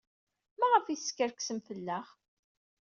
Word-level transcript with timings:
Maɣef 0.59 0.85
ay 0.85 0.97
teskerksem 0.99 1.59
fell-aɣ? 1.67 2.07